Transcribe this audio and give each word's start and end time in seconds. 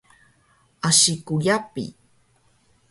asi 0.87 1.13
kyapi! 1.25 1.85